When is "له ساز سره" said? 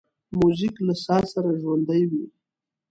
0.87-1.49